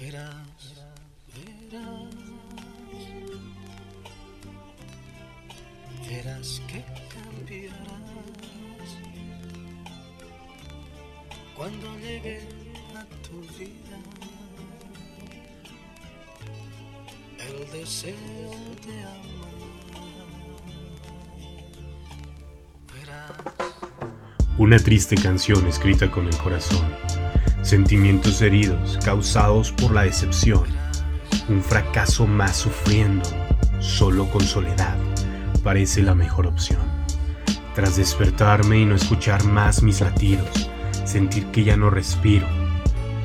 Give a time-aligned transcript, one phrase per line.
[0.00, 0.84] Verás,
[1.34, 2.14] verás,
[6.08, 7.78] verás que cambiarás
[11.56, 12.40] cuando llegue
[12.94, 13.98] a tu vida
[17.40, 18.14] el deseo
[18.86, 19.58] de amar.
[22.94, 23.32] Verás.
[24.58, 26.86] Una triste canción escrita con el corazón.
[27.62, 30.64] Sentimientos heridos causados por la decepción.
[31.48, 33.28] Un fracaso más sufriendo.
[33.80, 34.96] Solo con soledad
[35.62, 36.80] parece la mejor opción.
[37.74, 40.70] Tras despertarme y no escuchar más mis latidos,
[41.04, 42.46] sentir que ya no respiro.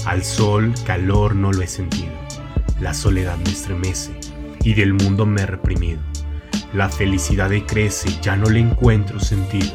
[0.06, 2.12] Al sol, calor no lo he sentido.
[2.82, 4.12] La soledad me estremece
[4.64, 6.02] y del mundo me he reprimido.
[6.74, 9.72] La felicidad decrece, ya no le encuentro sentido.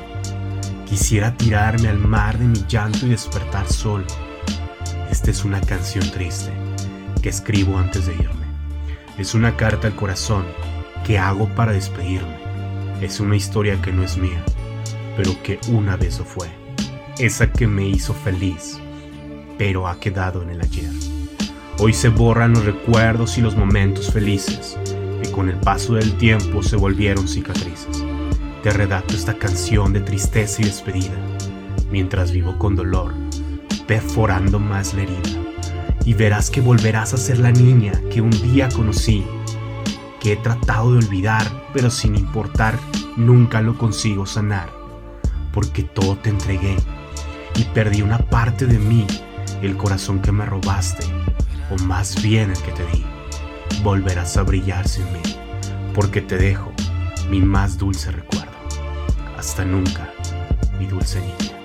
[0.87, 4.05] Quisiera tirarme al mar de mi llanto y despertar solo.
[5.29, 6.51] Es una canción triste
[7.21, 8.47] que escribo antes de irme.
[9.19, 10.47] Es una carta al corazón
[11.05, 12.39] que hago para despedirme.
[13.03, 14.43] Es una historia que no es mía,
[15.19, 16.49] pero que una vez lo fue.
[17.19, 18.81] Esa que me hizo feliz,
[19.59, 20.91] pero ha quedado en el ayer.
[21.79, 24.79] Hoy se borran los recuerdos y los momentos felices,
[25.23, 28.03] que con el paso del tiempo se volvieron cicatrices.
[28.63, 31.19] Te redacto esta canción de tristeza y despedida,
[31.91, 33.13] mientras vivo con dolor,
[33.89, 35.43] perforando más la herida.
[36.05, 39.27] Y verás que volverás a ser la niña que un día conocí,
[40.21, 42.79] que he tratado de olvidar, pero sin importar,
[43.17, 44.71] nunca lo consigo sanar,
[45.53, 46.77] porque todo te entregué
[47.57, 49.07] y perdí una parte de mí,
[49.63, 51.05] el corazón que me robaste,
[51.71, 53.05] o más bien el que te di.
[53.83, 55.23] Volverás a brillar sin mí,
[55.95, 56.73] porque te dejo
[57.29, 58.53] mi más dulce recuerdo.
[59.37, 60.13] Hasta nunca,
[60.79, 61.58] mi dulce niña.